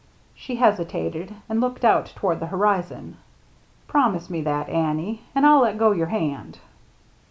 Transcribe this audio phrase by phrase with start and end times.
[0.33, 3.17] She hesitated, and looked out toward the horizon."
[3.87, 6.57] Promise me that, Annie, and I'll let go your hand."